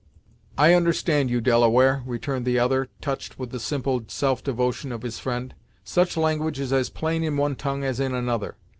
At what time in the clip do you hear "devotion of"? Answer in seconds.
4.43-5.03